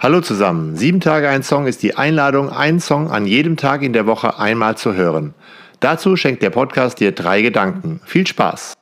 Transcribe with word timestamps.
Hallo 0.00 0.20
zusammen. 0.20 0.76
Sieben 0.76 1.00
Tage 1.00 1.28
ein 1.28 1.42
Song 1.42 1.66
ist 1.66 1.82
die 1.82 1.96
Einladung, 1.96 2.50
einen 2.50 2.78
Song 2.78 3.10
an 3.10 3.26
jedem 3.26 3.56
Tag 3.56 3.82
in 3.82 3.92
der 3.92 4.06
Woche 4.06 4.38
einmal 4.38 4.76
zu 4.76 4.94
hören. 4.94 5.34
Dazu 5.80 6.14
schenkt 6.14 6.40
der 6.44 6.50
Podcast 6.50 7.00
dir 7.00 7.10
drei 7.10 7.42
Gedanken. 7.42 8.00
Viel 8.04 8.24
Spaß! 8.24 8.74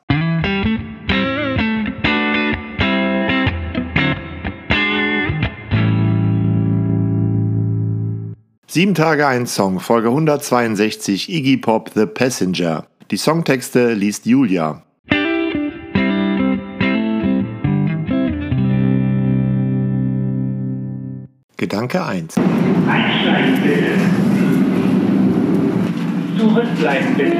Sieben 8.67 8.93
Tage 8.93 9.25
ein 9.25 9.47
Song, 9.47 9.79
Folge 9.79 10.09
162, 10.09 11.33
Iggy 11.33 11.57
Pop, 11.57 11.89
The 11.95 12.05
Passenger. 12.05 12.85
Die 13.09 13.17
Songtexte 13.17 13.93
liest 13.93 14.27
Julia. 14.27 14.83
Gedanke 21.59 22.05
1. 22.05 22.35
Einsteigen 22.87 23.61
bitte. 23.63 23.97
Zurückbleiben 26.37 27.15
bitte. 27.17 27.37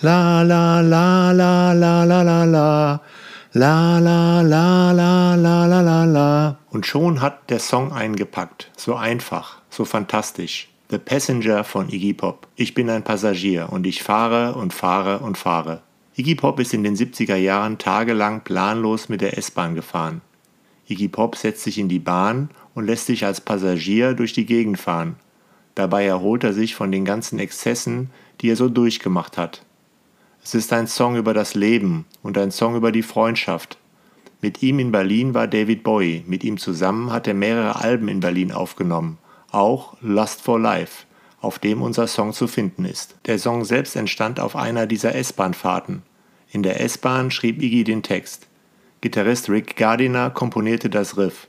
La 0.00 0.42
la 0.42 0.80
la 0.80 1.32
la 1.32 1.72
la 1.74 2.04
la 2.04 2.22
la 2.22 2.44
la. 2.44 3.00
La 3.52 3.98
la 3.98 4.40
la 4.40 4.92
la 4.92 5.34
la 5.34 5.66
la 5.66 5.80
la 5.82 6.04
la. 6.04 6.56
Und 6.70 6.86
schon 6.86 7.20
hat 7.20 7.50
der 7.50 7.58
Song 7.58 7.92
eingepackt. 7.92 8.70
So 8.78 8.94
einfach, 8.94 9.58
so 9.68 9.84
fantastisch. 9.84 10.68
The 10.88 10.98
Passenger 10.98 11.64
von 11.64 11.88
Iggy 11.88 12.14
Pop. 12.14 12.46
Ich 12.54 12.72
bin 12.72 12.88
ein 12.90 13.02
Passagier 13.02 13.70
und 13.72 13.88
ich 13.88 14.04
fahre 14.04 14.54
und 14.54 14.72
fahre 14.72 15.18
und 15.18 15.36
fahre. 15.36 15.82
Iggy 16.14 16.36
Pop 16.36 16.60
ist 16.60 16.72
in 16.72 16.84
den 16.84 16.94
70er 16.94 17.34
Jahren 17.34 17.78
tagelang 17.78 18.44
planlos 18.44 19.08
mit 19.08 19.20
der 19.20 19.36
S-Bahn 19.36 19.74
gefahren. 19.74 20.20
Iggy 20.86 21.08
Pop 21.08 21.34
setzt 21.34 21.64
sich 21.64 21.78
in 21.78 21.88
die 21.88 21.98
Bahn 21.98 22.50
und 22.76 22.86
lässt 22.86 23.06
sich 23.06 23.26
als 23.26 23.40
Passagier 23.40 24.14
durch 24.14 24.32
die 24.32 24.46
Gegend 24.46 24.78
fahren. 24.78 25.16
Dabei 25.74 26.04
erholt 26.04 26.44
er 26.44 26.52
sich 26.52 26.76
von 26.76 26.92
den 26.92 27.04
ganzen 27.04 27.40
Exzessen, 27.40 28.10
die 28.40 28.50
er 28.50 28.56
so 28.56 28.68
durchgemacht 28.68 29.36
hat. 29.36 29.62
Es 30.44 30.54
ist 30.54 30.72
ein 30.72 30.86
Song 30.86 31.16
über 31.16 31.34
das 31.34 31.56
Leben 31.56 32.04
und 32.22 32.38
ein 32.38 32.52
Song 32.52 32.76
über 32.76 32.92
die 32.92 33.02
Freundschaft. 33.02 33.76
Mit 34.40 34.62
ihm 34.62 34.78
in 34.78 34.92
Berlin 34.92 35.34
war 35.34 35.48
David 35.48 35.82
Bowie. 35.82 36.22
Mit 36.28 36.44
ihm 36.44 36.58
zusammen 36.58 37.10
hat 37.10 37.26
er 37.26 37.34
mehrere 37.34 37.80
Alben 37.80 38.06
in 38.06 38.20
Berlin 38.20 38.52
aufgenommen. 38.52 39.18
Auch 39.56 39.96
Lust 40.02 40.42
for 40.42 40.60
Life, 40.60 41.06
auf 41.40 41.58
dem 41.58 41.80
unser 41.80 42.08
Song 42.08 42.34
zu 42.34 42.46
finden 42.46 42.84
ist. 42.84 43.14
Der 43.24 43.38
Song 43.38 43.64
selbst 43.64 43.96
entstand 43.96 44.38
auf 44.38 44.54
einer 44.54 44.86
dieser 44.86 45.14
S-Bahn-Fahrten. 45.14 46.02
In 46.50 46.62
der 46.62 46.82
S-Bahn 46.82 47.30
schrieb 47.30 47.62
Iggy 47.62 47.82
den 47.82 48.02
Text. 48.02 48.48
Gitarrist 49.00 49.48
Rick 49.48 49.76
Gardiner 49.76 50.28
komponierte 50.28 50.90
das 50.90 51.16
Riff. 51.16 51.48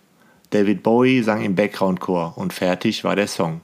David 0.52 0.84
Bowie 0.84 1.22
sang 1.22 1.42
im 1.42 1.56
Background-Chor 1.56 2.38
und 2.38 2.54
fertig 2.54 3.04
war 3.04 3.18
der 3.18 3.28
Song. 3.28 3.60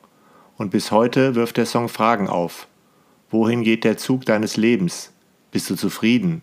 Und 0.58 0.72
bis 0.72 0.92
heute 0.92 1.36
wirft 1.36 1.56
der 1.56 1.66
Song 1.66 1.88
Fragen 1.88 2.28
auf. 2.28 2.68
Wohin 3.32 3.64
geht 3.64 3.86
der 3.86 3.96
Zug 3.96 4.26
deines 4.26 4.58
Lebens? 4.58 5.14
Bist 5.52 5.70
du 5.70 5.76
zufrieden? 5.76 6.42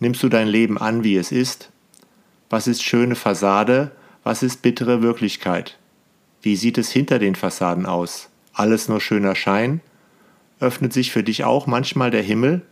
Nimmst 0.00 0.20
du 0.24 0.28
dein 0.28 0.48
Leben 0.48 0.78
an, 0.78 1.04
wie 1.04 1.14
es 1.14 1.30
ist? 1.30 1.70
Was 2.48 2.66
ist 2.66 2.82
schöne 2.82 3.14
Fassade? 3.14 3.92
Was 4.24 4.42
ist 4.42 4.62
bittere 4.62 5.00
Wirklichkeit? 5.00 5.78
Wie 6.42 6.56
sieht 6.56 6.78
es 6.78 6.90
hinter 6.90 7.18
den 7.18 7.34
Fassaden 7.34 7.84
aus? 7.84 8.30
Alles 8.54 8.88
nur 8.88 9.00
schöner 9.00 9.34
Schein? 9.34 9.80
Öffnet 10.58 10.92
sich 10.92 11.12
für 11.12 11.22
dich 11.22 11.44
auch 11.44 11.66
manchmal 11.66 12.10
der 12.10 12.22
Himmel? 12.22 12.62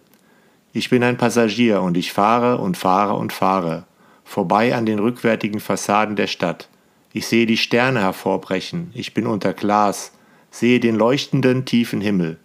Ich 0.73 0.89
bin 0.89 1.03
ein 1.03 1.19
Passagier 1.19 1.83
und 1.83 1.97
ich 1.97 2.13
fahre 2.13 2.59
und 2.59 2.79
fahre 2.79 3.15
und 3.15 3.33
fahre, 3.33 3.85
vorbei 4.25 4.75
an 4.75 4.87
den 4.87 4.99
rückwärtigen 4.99 5.61
Fassaden 5.61 6.17
der 6.17 6.29
Stadt. 6.29 6.69
Ich 7.13 7.27
sehe 7.27 7.47
die 7.47 7.57
Sterne 7.57 8.01
hervorbrechen, 8.01 8.91
ich 8.95 9.13
bin 9.13 9.27
unter 9.27 9.53
Glas, 9.53 10.13
sehe 10.51 10.81
den 10.81 10.95
leuchtenden 10.97 11.65
tiefen 11.65 12.01
Himmel, 12.01 12.39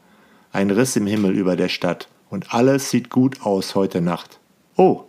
ein 0.52 0.72
Riss 0.72 0.96
im 0.96 1.08
Himmel 1.08 1.32
über 1.32 1.56
der 1.56 1.70
Stadt 1.70 2.10
und 2.30 2.54
alles 2.54 2.90
sieht 2.90 3.10
gut 3.10 3.46
aus 3.46 3.76
heute 3.76 4.02
Nacht. 4.02 4.40
Oh, 4.76 5.04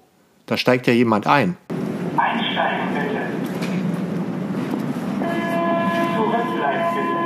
da 0.46 0.56
steigt 0.56 0.86
ja 0.86 0.92
jemand 0.92 1.26
ein. 1.26 1.56
Einsteigen 2.16 2.94
bitte. 2.94 3.14
Zurückbleiben 6.16 6.94
bitte. 6.94 7.24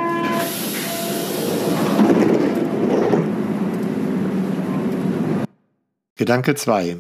Gedanke 6.18 6.56
2. 6.56 6.96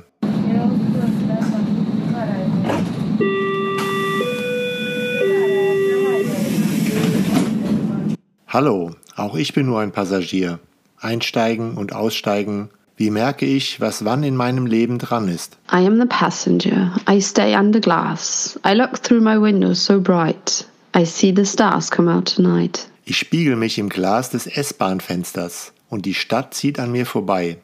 Hallo, 8.46 8.92
auch 9.16 9.34
ich 9.34 9.54
bin 9.54 9.66
nur 9.66 9.80
ein 9.80 9.90
Passagier. 9.90 10.60
Einsteigen 11.00 11.74
und 11.76 11.92
aussteigen. 11.92 12.70
Wie 12.96 13.10
merke 13.10 13.44
ich, 13.44 13.80
was 13.80 14.04
wann 14.04 14.22
in 14.22 14.36
meinem 14.36 14.66
Leben 14.66 15.00
dran 15.00 15.26
ist? 15.26 15.58
I 15.72 15.84
am 15.84 16.00
the 16.00 16.06
passenger. 16.06 16.94
I 17.10 17.20
stay 17.20 17.56
under 17.56 17.80
glass. 17.80 18.56
I 18.64 18.74
look 18.74 19.02
through 19.02 19.20
my 19.20 19.36
window 19.36 19.74
so 19.74 20.00
bright. 20.00 20.64
I 20.94 21.04
see 21.04 21.34
the 21.34 21.44
stars 21.44 21.90
come 21.90 22.08
out 22.08 22.36
tonight. 22.36 22.86
Ich 23.04 23.16
spiegel 23.16 23.56
mich 23.56 23.78
im 23.78 23.88
Glas 23.88 24.30
des 24.30 24.46
S-Bahn-Fensters 24.46 25.72
und 25.88 26.06
die 26.06 26.14
Stadt 26.14 26.54
zieht 26.54 26.78
an 26.78 26.92
mir 26.92 27.04
vorbei. 27.04 27.58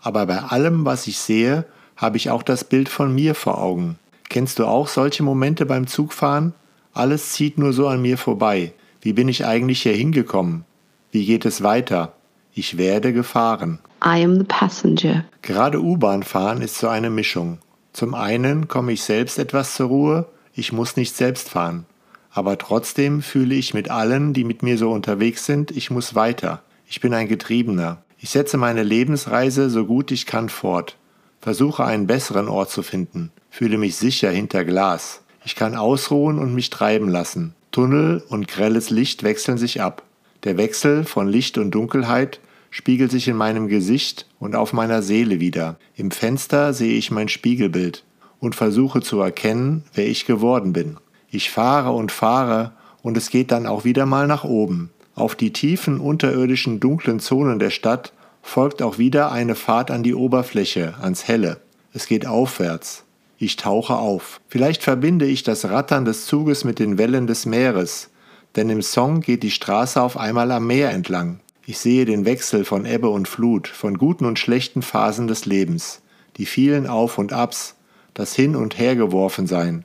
Aber 0.00 0.26
bei 0.26 0.38
allem, 0.38 0.84
was 0.84 1.06
ich 1.06 1.18
sehe, 1.18 1.64
habe 1.96 2.16
ich 2.16 2.30
auch 2.30 2.42
das 2.42 2.64
Bild 2.64 2.88
von 2.88 3.14
mir 3.14 3.34
vor 3.34 3.58
Augen. 3.58 3.98
Kennst 4.28 4.58
du 4.58 4.64
auch 4.64 4.88
solche 4.88 5.22
Momente 5.22 5.66
beim 5.66 5.86
Zugfahren? 5.86 6.54
Alles 6.92 7.32
zieht 7.32 7.58
nur 7.58 7.72
so 7.72 7.88
an 7.88 8.00
mir 8.00 8.16
vorbei. 8.16 8.72
Wie 9.02 9.12
bin 9.12 9.28
ich 9.28 9.44
eigentlich 9.44 9.82
hier 9.82 9.94
hingekommen? 9.94 10.64
Wie 11.12 11.26
geht 11.26 11.44
es 11.44 11.62
weiter? 11.62 12.12
Ich 12.54 12.78
werde 12.78 13.12
gefahren. 13.12 13.78
I 14.04 14.24
am 14.24 14.38
the 14.38 14.44
passenger. 14.44 15.24
Gerade 15.42 15.82
U-Bahn 15.82 16.22
fahren 16.22 16.62
ist 16.62 16.78
so 16.78 16.88
eine 16.88 17.10
Mischung. 17.10 17.58
Zum 17.92 18.14
einen 18.14 18.68
komme 18.68 18.92
ich 18.92 19.02
selbst 19.02 19.38
etwas 19.38 19.74
zur 19.74 19.88
Ruhe, 19.88 20.26
ich 20.54 20.72
muss 20.72 20.96
nicht 20.96 21.16
selbst 21.16 21.50
fahren. 21.50 21.86
Aber 22.30 22.56
trotzdem 22.58 23.22
fühle 23.22 23.54
ich 23.54 23.74
mit 23.74 23.90
allen, 23.90 24.32
die 24.32 24.44
mit 24.44 24.62
mir 24.62 24.78
so 24.78 24.90
unterwegs 24.90 25.44
sind, 25.44 25.70
ich 25.70 25.90
muss 25.90 26.14
weiter. 26.14 26.62
Ich 26.86 27.00
bin 27.00 27.12
ein 27.12 27.28
Getriebener. 27.28 28.02
Ich 28.22 28.28
setze 28.28 28.58
meine 28.58 28.82
Lebensreise 28.82 29.70
so 29.70 29.86
gut 29.86 30.10
ich 30.10 30.26
kann 30.26 30.50
fort. 30.50 30.98
Versuche 31.40 31.86
einen 31.86 32.06
besseren 32.06 32.48
Ort 32.48 32.70
zu 32.70 32.82
finden. 32.82 33.32
Fühle 33.48 33.78
mich 33.78 33.96
sicher 33.96 34.30
hinter 34.30 34.66
Glas. 34.66 35.22
Ich 35.42 35.56
kann 35.56 35.74
ausruhen 35.74 36.38
und 36.38 36.54
mich 36.54 36.68
treiben 36.68 37.08
lassen. 37.08 37.54
Tunnel 37.72 38.22
und 38.28 38.46
grelles 38.46 38.90
Licht 38.90 39.22
wechseln 39.22 39.56
sich 39.56 39.80
ab. 39.80 40.02
Der 40.44 40.58
Wechsel 40.58 41.04
von 41.04 41.28
Licht 41.28 41.56
und 41.56 41.70
Dunkelheit 41.70 42.40
spiegelt 42.68 43.10
sich 43.10 43.26
in 43.26 43.36
meinem 43.36 43.68
Gesicht 43.68 44.26
und 44.38 44.54
auf 44.54 44.74
meiner 44.74 45.00
Seele 45.00 45.40
wider. 45.40 45.76
Im 45.96 46.10
Fenster 46.10 46.74
sehe 46.74 46.98
ich 46.98 47.10
mein 47.10 47.28
Spiegelbild 47.28 48.04
und 48.38 48.54
versuche 48.54 49.00
zu 49.00 49.18
erkennen, 49.20 49.84
wer 49.94 50.06
ich 50.06 50.26
geworden 50.26 50.74
bin. 50.74 50.98
Ich 51.30 51.50
fahre 51.50 51.92
und 51.92 52.12
fahre 52.12 52.72
und 53.00 53.16
es 53.16 53.30
geht 53.30 53.50
dann 53.50 53.66
auch 53.66 53.84
wieder 53.84 54.04
mal 54.04 54.26
nach 54.26 54.44
oben. 54.44 54.90
Auf 55.20 55.34
die 55.34 55.52
tiefen 55.52 56.00
unterirdischen 56.00 56.80
dunklen 56.80 57.20
Zonen 57.20 57.58
der 57.58 57.68
Stadt 57.68 58.14
folgt 58.40 58.80
auch 58.80 58.96
wieder 58.96 59.30
eine 59.30 59.54
Fahrt 59.54 59.90
an 59.90 60.02
die 60.02 60.14
Oberfläche, 60.14 60.94
ans 61.02 61.28
Helle. 61.28 61.60
Es 61.92 62.06
geht 62.06 62.26
aufwärts. 62.26 63.04
Ich 63.36 63.56
tauche 63.56 63.96
auf. 63.96 64.40
Vielleicht 64.48 64.82
verbinde 64.82 65.26
ich 65.26 65.42
das 65.42 65.66
Rattern 65.66 66.06
des 66.06 66.24
Zuges 66.24 66.64
mit 66.64 66.78
den 66.78 66.96
Wellen 66.96 67.26
des 67.26 67.44
Meeres, 67.44 68.08
denn 68.56 68.70
im 68.70 68.80
Song 68.80 69.20
geht 69.20 69.42
die 69.42 69.50
Straße 69.50 70.00
auf 70.00 70.16
einmal 70.16 70.50
am 70.52 70.66
Meer 70.66 70.90
entlang. 70.90 71.40
Ich 71.66 71.78
sehe 71.78 72.06
den 72.06 72.24
Wechsel 72.24 72.64
von 72.64 72.86
Ebbe 72.86 73.10
und 73.10 73.28
Flut, 73.28 73.68
von 73.68 73.98
guten 73.98 74.24
und 74.24 74.38
schlechten 74.38 74.80
Phasen 74.80 75.28
des 75.28 75.44
Lebens, 75.44 76.00
die 76.38 76.46
vielen 76.46 76.86
Auf 76.86 77.18
und 77.18 77.34
Abs, 77.34 77.74
das 78.14 78.34
Hin 78.34 78.56
und 78.56 78.78
Hergeworfen 78.78 79.46
sein, 79.46 79.84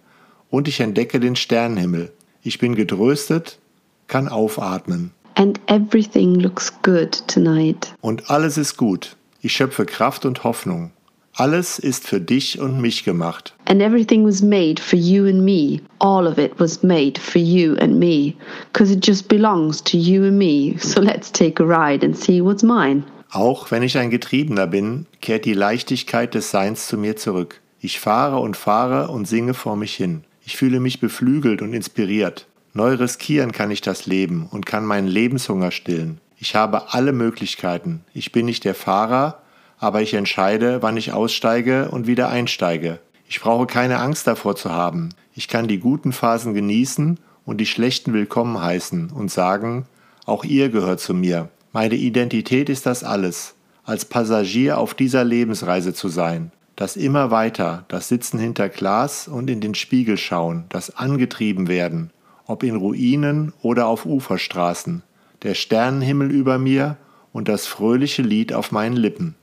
und 0.50 0.70
ich 0.70 0.80
entdecke 0.80 1.20
den 1.20 1.36
Sternenhimmel. 1.36 2.14
Ich 2.42 2.58
bin 2.58 2.74
getröstet, 2.74 3.60
kann 4.08 4.30
aufatmen. 4.30 5.12
And 5.36 5.60
everything 5.68 6.36
looks 6.36 6.72
good 6.82 7.28
tonight. 7.28 7.94
Und 8.02 8.30
alles 8.30 8.58
ist 8.58 8.78
gut. 8.78 9.16
Ich 9.42 9.54
schöpfe 9.54 9.86
Kraft 9.86 10.26
und 10.26 10.44
Hoffnung. 10.44 10.92
Alles 11.38 11.80
ist 11.80 12.08
für 12.08 12.22
dich 12.22 12.60
und 12.60 12.80
mich 12.80 13.04
gemacht. 13.04 13.54
And 13.66 13.82
everything 13.82 14.26
was 14.26 14.42
made 14.42 14.82
for 14.82 14.98
you 14.98 15.26
and 15.26 15.44
me. 15.44 15.82
All 16.00 16.26
of 16.28 16.38
it 16.38 16.54
was 16.58 16.82
made 16.82 17.20
for 17.20 17.42
you 17.42 17.76
and 17.76 18.00
me. 18.00 18.36
Because 18.72 18.94
it 18.94 19.06
just 19.06 19.28
belongs 19.28 19.84
to 19.84 19.98
you 19.98 20.24
and 20.24 20.38
me. 20.38 20.78
So 20.80 21.02
let's 21.02 21.30
take 21.30 21.62
a 21.62 21.66
ride 21.66 22.06
and 22.06 22.18
see 22.18 22.42
what's 22.42 22.64
mine. 22.64 23.04
Auch 23.32 23.70
wenn 23.70 23.84
ich 23.84 23.98
ein 23.98 24.12
Getriebener 24.12 24.66
bin, 24.66 25.08
kehrt 25.20 25.44
die 25.44 25.54
Leichtigkeit 25.54 26.34
des 26.34 26.52
Seins 26.52 26.88
zu 26.88 26.98
mir 26.98 27.18
zurück. 27.18 27.60
Ich 27.82 28.00
fahre 28.00 28.38
und 28.40 28.56
fahre 28.56 29.10
und 29.10 29.28
singe 29.28 29.54
vor 29.54 29.76
mich 29.76 29.94
hin. 29.94 30.24
Ich 30.46 30.56
fühle 30.56 30.80
mich 30.80 31.02
beflügelt 31.02 31.62
und 31.62 31.74
inspiriert. 31.74 32.48
Neu 32.78 32.96
riskieren 32.96 33.54
kann 33.54 33.72
ich 33.72 33.80
das 33.80 34.06
Leben 34.06 34.50
und 34.52 34.66
kann 34.66 34.86
meinen 34.86 35.08
Lebenshunger 35.08 35.72
stillen. 35.72 36.20
Ich 36.38 36.56
habe 36.56 36.94
alle 36.94 37.14
Möglichkeiten. 37.14 38.04
Ich 38.14 38.34
bin 38.34 38.46
nicht 38.46 38.66
der 38.66 38.76
Fahrer, 38.76 39.42
aber 39.80 40.02
ich 40.02 40.14
entscheide, 40.14 40.82
wann 40.82 40.98
ich 40.98 41.14
aussteige 41.14 41.88
und 41.90 42.06
wieder 42.06 42.28
einsteige. 42.28 43.00
Ich 43.30 43.40
brauche 43.40 43.66
keine 43.66 44.00
Angst 44.00 44.28
davor 44.28 44.58
zu 44.58 44.74
haben. 44.74 45.12
Ich 45.36 45.48
kann 45.48 45.70
die 45.70 45.80
guten 45.80 46.12
Phasen 46.12 46.54
genießen 46.54 47.18
und 47.46 47.62
die 47.62 47.66
schlechten 47.66 48.12
willkommen 48.12 48.62
heißen 48.62 49.10
und 49.10 49.32
sagen, 49.32 49.86
auch 50.26 50.44
ihr 50.44 50.68
gehört 50.68 51.00
zu 51.00 51.14
mir. 51.14 51.48
Meine 51.72 51.96
Identität 51.96 52.68
ist 52.68 52.86
das 52.86 53.06
alles, 53.06 53.56
als 53.86 54.04
Passagier 54.04 54.80
auf 54.80 54.94
dieser 54.94 55.24
Lebensreise 55.24 55.94
zu 55.94 56.10
sein. 56.10 56.52
Das 56.76 56.98
immer 56.98 57.32
weiter, 57.32 57.86
das 57.88 58.10
Sitzen 58.10 58.38
hinter 58.38 58.68
Glas 58.68 59.30
und 59.30 59.50
in 59.50 59.62
den 59.62 59.76
Spiegel 59.76 60.18
schauen, 60.18 60.66
das 60.68 60.98
angetrieben 60.98 61.70
werden, 61.70 62.12
ob 62.46 62.64
in 62.64 62.76
Ruinen 62.76 63.54
oder 63.62 63.88
auf 63.88 64.06
Uferstraßen, 64.06 65.04
der 65.44 65.54
Sternenhimmel 65.54 66.32
über 66.32 66.58
mir 66.58 66.98
und 67.32 67.48
das 67.48 67.68
fröhliche 67.68 68.22
Lied 68.22 68.54
auf 68.54 68.72
meinen 68.72 68.96
Lippen. 68.96 69.36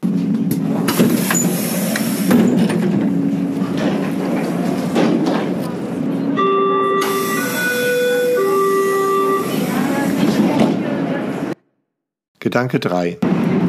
Gedanke 12.38 12.80
3. 12.80 13.18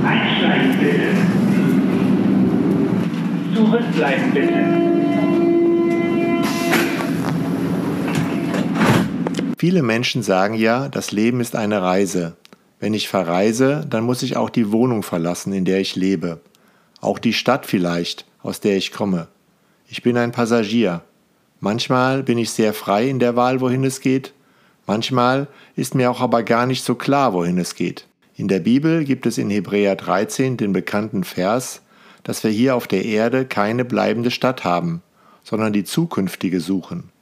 Einsteigen 0.03 0.79
bitte. 0.79 1.13
Zurückbleiben 3.53 4.33
bitte. 4.33 5.02
Viele 9.63 9.81
Menschen 9.81 10.23
sagen 10.23 10.55
ja, 10.55 10.89
das 10.89 11.13
Leben 11.13 11.39
ist 11.39 11.55
eine 11.55 11.81
Reise. 11.81 12.35
Wenn 12.81 12.93
ich 12.93 13.07
verreise, 13.07 13.87
dann 13.89 14.03
muss 14.03 14.21
ich 14.21 14.35
auch 14.35 14.49
die 14.49 14.73
Wohnung 14.73 15.03
verlassen, 15.03 15.53
in 15.53 15.63
der 15.63 15.79
ich 15.79 15.95
lebe. 15.95 16.41
Auch 16.99 17.17
die 17.17 17.31
Stadt 17.31 17.65
vielleicht, 17.65 18.25
aus 18.41 18.59
der 18.59 18.75
ich 18.75 18.91
komme. 18.91 19.29
Ich 19.87 20.03
bin 20.03 20.17
ein 20.17 20.33
Passagier. 20.33 20.99
Manchmal 21.61 22.23
bin 22.23 22.37
ich 22.37 22.49
sehr 22.49 22.73
frei 22.73 23.07
in 23.07 23.19
der 23.19 23.37
Wahl, 23.37 23.61
wohin 23.61 23.85
es 23.85 24.01
geht. 24.01 24.33
Manchmal 24.85 25.47
ist 25.77 25.95
mir 25.95 26.11
auch 26.11 26.19
aber 26.19 26.43
gar 26.43 26.65
nicht 26.65 26.83
so 26.83 26.95
klar, 26.95 27.31
wohin 27.31 27.57
es 27.57 27.75
geht. 27.75 28.05
In 28.35 28.49
der 28.49 28.59
Bibel 28.59 29.05
gibt 29.05 29.25
es 29.25 29.37
in 29.37 29.49
Hebräer 29.49 29.95
13 29.95 30.57
den 30.57 30.73
bekannten 30.73 31.23
Vers, 31.23 31.83
dass 32.23 32.43
wir 32.43 32.51
hier 32.51 32.75
auf 32.75 32.85
der 32.85 33.05
Erde 33.05 33.45
keine 33.45 33.85
bleibende 33.85 34.29
Stadt 34.29 34.65
haben, 34.65 35.01
sondern 35.41 35.71
die 35.71 35.85
zukünftige 35.85 36.59
suchen. 36.59 37.12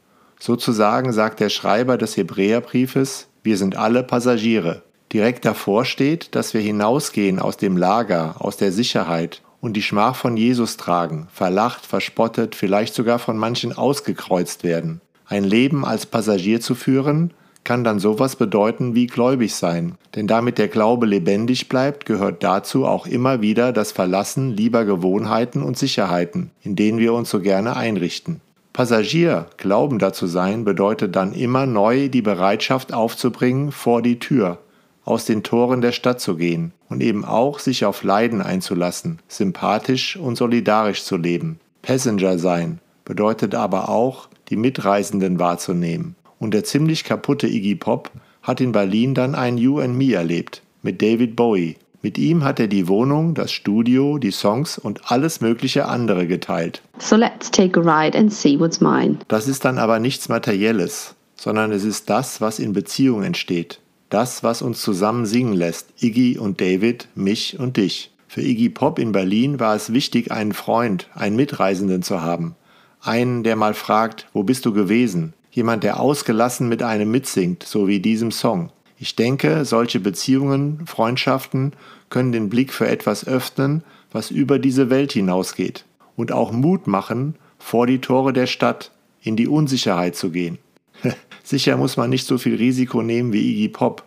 Sozusagen 0.43 1.13
sagt 1.13 1.39
der 1.39 1.49
Schreiber 1.49 1.99
des 1.99 2.17
Hebräerbriefes, 2.17 3.27
wir 3.43 3.57
sind 3.57 3.75
alle 3.75 4.01
Passagiere. 4.01 4.81
Direkt 5.13 5.45
davor 5.45 5.85
steht, 5.85 6.33
dass 6.33 6.55
wir 6.55 6.61
hinausgehen 6.61 7.37
aus 7.37 7.57
dem 7.57 7.77
Lager, 7.77 8.37
aus 8.39 8.57
der 8.57 8.71
Sicherheit 8.71 9.43
und 9.61 9.73
die 9.73 9.83
Schmach 9.83 10.15
von 10.15 10.37
Jesus 10.37 10.77
tragen, 10.77 11.27
verlacht, 11.31 11.85
verspottet, 11.85 12.55
vielleicht 12.55 12.95
sogar 12.95 13.19
von 13.19 13.37
manchen 13.37 13.71
ausgekreuzt 13.71 14.63
werden. 14.63 14.99
Ein 15.27 15.43
Leben 15.43 15.85
als 15.85 16.07
Passagier 16.07 16.59
zu 16.59 16.73
führen, 16.73 17.35
kann 17.63 17.83
dann 17.83 17.99
sowas 17.99 18.35
bedeuten 18.35 18.95
wie 18.95 19.05
gläubig 19.05 19.53
sein. 19.53 19.93
Denn 20.15 20.25
damit 20.25 20.57
der 20.57 20.69
Glaube 20.69 21.05
lebendig 21.05 21.69
bleibt, 21.69 22.07
gehört 22.07 22.41
dazu 22.41 22.87
auch 22.87 23.05
immer 23.05 23.41
wieder 23.41 23.73
das 23.73 23.91
Verlassen 23.91 24.49
lieber 24.49 24.85
Gewohnheiten 24.85 25.61
und 25.61 25.77
Sicherheiten, 25.77 26.49
in 26.63 26.75
denen 26.75 26.97
wir 26.97 27.13
uns 27.13 27.29
so 27.29 27.41
gerne 27.41 27.75
einrichten. 27.75 28.41
Passagier, 28.73 29.47
glaubender 29.57 30.13
zu 30.13 30.27
sein, 30.27 30.63
bedeutet 30.63 31.15
dann 31.15 31.33
immer 31.33 31.65
neu 31.65 32.07
die 32.07 32.21
Bereitschaft 32.21 32.93
aufzubringen, 32.93 33.71
vor 33.71 34.01
die 34.01 34.19
Tür, 34.19 34.59
aus 35.03 35.25
den 35.25 35.43
Toren 35.43 35.81
der 35.81 35.91
Stadt 35.91 36.21
zu 36.21 36.37
gehen 36.37 36.71
und 36.87 37.01
eben 37.01 37.25
auch 37.25 37.59
sich 37.59 37.85
auf 37.85 38.03
Leiden 38.03 38.41
einzulassen, 38.41 39.19
sympathisch 39.27 40.15
und 40.15 40.37
solidarisch 40.37 41.03
zu 41.03 41.17
leben. 41.17 41.59
Passenger 41.81 42.37
sein 42.37 42.79
bedeutet 43.03 43.55
aber 43.55 43.89
auch, 43.89 44.29
die 44.49 44.55
Mitreisenden 44.55 45.39
wahrzunehmen, 45.39 46.15
und 46.39 46.53
der 46.53 46.63
ziemlich 46.63 47.03
kaputte 47.03 47.47
Iggy 47.47 47.75
Pop 47.75 48.11
hat 48.41 48.61
in 48.61 48.71
Berlin 48.71 49.13
dann 49.13 49.35
ein 49.35 49.57
You 49.57 49.79
and 49.79 49.97
Me 49.97 50.13
erlebt 50.13 50.61
mit 50.81 51.01
David 51.01 51.35
Bowie. 51.35 51.77
Mit 52.01 52.17
ihm 52.17 52.43
hat 52.43 52.59
er 52.59 52.67
die 52.67 52.87
Wohnung, 52.87 53.33
das 53.33 53.51
Studio, 53.51 54.17
die 54.17 54.31
Songs 54.31 54.77
und 54.77 55.11
alles 55.11 55.41
mögliche 55.41 55.87
andere 55.87 56.27
geteilt. 56.27 56.81
So 56.99 57.15
let's 57.15 57.51
take 57.51 57.79
a 57.79 57.83
ride 57.83 58.17
and 58.17 58.33
see 58.33 58.59
what's 58.59 58.81
mine. 58.81 59.17
Das 59.27 59.47
ist 59.47 59.65
dann 59.65 59.77
aber 59.77 59.99
nichts 59.99 60.29
Materielles, 60.29 61.15
sondern 61.35 61.71
es 61.71 61.83
ist 61.83 62.09
das, 62.09 62.41
was 62.41 62.59
in 62.59 62.73
Beziehung 62.73 63.23
entsteht. 63.23 63.79
Das, 64.09 64.43
was 64.43 64.61
uns 64.61 64.81
zusammen 64.81 65.25
singen 65.25 65.53
lässt, 65.53 65.89
Iggy 66.01 66.37
und 66.37 66.59
David, 66.59 67.07
mich 67.15 67.59
und 67.59 67.77
dich. 67.77 68.11
Für 68.27 68.41
Iggy 68.41 68.69
Pop 68.69 68.99
in 68.99 69.11
Berlin 69.11 69.59
war 69.59 69.75
es 69.75 69.93
wichtig, 69.93 70.31
einen 70.31 70.53
Freund, 70.53 71.07
einen 71.13 71.35
Mitreisenden 71.35 72.01
zu 72.01 72.21
haben. 72.21 72.55
Einen, 73.01 73.43
der 73.43 73.55
mal 73.55 73.73
fragt, 73.73 74.27
wo 74.33 74.43
bist 74.43 74.65
du 74.65 74.73
gewesen? 74.73 75.33
jemand, 75.51 75.83
der 75.83 75.99
ausgelassen 75.99 76.67
mit 76.69 76.81
einem 76.81 77.11
mitsingt, 77.11 77.63
so 77.63 77.87
wie 77.87 77.99
diesem 77.99 78.31
Song. 78.31 78.71
Ich 79.01 79.15
denke, 79.15 79.65
solche 79.65 79.99
Beziehungen, 79.99 80.85
Freundschaften 80.85 81.73
können 82.11 82.31
den 82.31 82.49
Blick 82.49 82.71
für 82.71 82.87
etwas 82.87 83.25
öffnen, 83.25 83.83
was 84.11 84.29
über 84.29 84.59
diese 84.59 84.91
Welt 84.91 85.11
hinausgeht 85.11 85.85
und 86.15 86.31
auch 86.31 86.51
Mut 86.51 86.85
machen, 86.85 87.33
vor 87.57 87.87
die 87.87 87.97
Tore 87.97 88.31
der 88.31 88.45
Stadt 88.45 88.91
in 89.23 89.35
die 89.35 89.47
Unsicherheit 89.47 90.15
zu 90.15 90.29
gehen. 90.29 90.59
Sicher 91.43 91.77
muss 91.77 91.97
man 91.97 92.11
nicht 92.11 92.27
so 92.27 92.37
viel 92.37 92.53
Risiko 92.53 93.01
nehmen 93.01 93.33
wie 93.33 93.51
Iggy 93.51 93.69
Pop, 93.69 94.03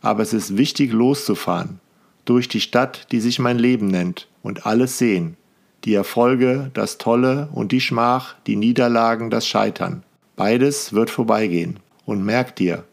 aber 0.00 0.22
es 0.22 0.32
ist 0.32 0.56
wichtig 0.56 0.92
loszufahren, 0.92 1.78
durch 2.24 2.48
die 2.48 2.62
Stadt, 2.62 3.12
die 3.12 3.20
sich 3.20 3.38
mein 3.38 3.58
Leben 3.58 3.88
nennt, 3.88 4.28
und 4.42 4.64
alles 4.64 4.96
sehen, 4.96 5.36
die 5.84 5.92
Erfolge, 5.92 6.70
das 6.72 6.96
Tolle 6.96 7.50
und 7.52 7.70
die 7.70 7.82
Schmach, 7.82 8.34
die 8.46 8.56
Niederlagen, 8.56 9.28
das 9.28 9.46
Scheitern. 9.46 10.04
Beides 10.36 10.94
wird 10.94 11.10
vorbeigehen. 11.10 11.80
Und 12.06 12.24
merk 12.24 12.56
dir, 12.56 12.84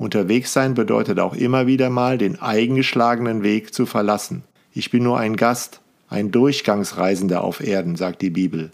unterwegs 0.00 0.54
sein 0.54 0.72
bedeutet 0.72 1.20
auch 1.20 1.34
immer 1.34 1.66
wieder 1.66 1.90
mal 1.90 2.16
den 2.16 2.40
eingeschlagenen 2.40 3.42
Weg 3.42 3.74
zu 3.74 3.84
verlassen. 3.84 4.44
Ich 4.72 4.90
bin 4.90 5.02
nur 5.02 5.18
ein 5.18 5.36
Gast, 5.36 5.82
ein 6.08 6.30
Durchgangsreisender 6.30 7.44
auf 7.44 7.60
Erden, 7.60 7.96
sagt 7.96 8.22
die 8.22 8.30
Bibel. 8.30 8.70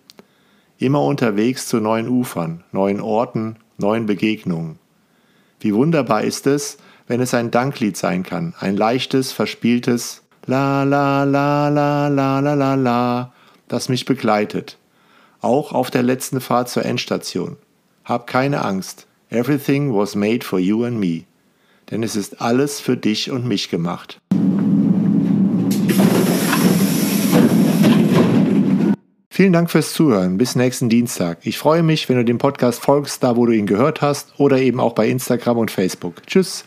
Immer 0.79 1.03
unterwegs 1.03 1.67
zu 1.67 1.81
neuen 1.81 2.09
Ufern, 2.09 2.63
neuen 2.71 3.01
Orten, 3.01 3.57
neuen 3.77 4.07
Begegnungen. 4.07 4.79
Wie 5.59 5.75
wunderbar 5.75 6.23
ist 6.23 6.47
es, 6.47 6.79
wenn 7.09 7.21
es 7.21 7.35
ein 7.35 7.51
Danklied 7.51 7.97
sein 7.97 8.23
kann, 8.23 8.55
ein 8.61 8.77
leichtes, 8.77 9.33
verspieltes 9.33 10.23
La 10.47 10.85
la 10.85 11.25
la 11.25 11.69
la 11.69 12.07
la 12.07 12.39
la 12.39 12.55
la 12.55 12.75
la, 12.75 13.33
das 13.67 13.89
mich 13.89 14.05
begleitet, 14.05 14.79
auch 15.41 15.73
auf 15.73 15.91
der 15.91 16.05
letzten 16.05 16.41
Fahrt 16.41 16.69
zur 16.69 16.85
Endstation. 16.85 17.57
Hab 18.05 18.29
keine 18.29 18.65
Angst. 18.65 19.06
Everything 19.31 19.93
was 19.93 20.15
made 20.15 20.45
for 20.45 20.59
you 20.59 20.85
and 20.85 21.01
me. 21.01 21.25
Denn 21.91 22.03
es 22.03 22.17
ist 22.17 22.41
alles 22.41 22.81
für 22.81 22.97
dich 22.97 23.31
und 23.31 23.47
mich 23.47 23.71
gemacht. 23.71 24.21
Vielen 29.29 29.53
Dank 29.53 29.71
fürs 29.71 29.93
Zuhören. 29.93 30.39
Bis 30.39 30.57
nächsten 30.57 30.89
Dienstag. 30.89 31.41
Ich 31.43 31.59
freue 31.59 31.83
mich, 31.83 32.09
wenn 32.09 32.17
du 32.17 32.25
dem 32.25 32.39
Podcast 32.39 32.81
folgst, 32.81 33.23
da 33.23 33.37
wo 33.37 33.45
du 33.45 33.53
ihn 33.53 33.67
gehört 33.67 34.01
hast 34.01 34.39
oder 34.39 34.59
eben 34.59 34.81
auch 34.81 34.95
bei 34.95 35.09
Instagram 35.09 35.59
und 35.59 35.71
Facebook. 35.71 36.27
Tschüss. 36.27 36.65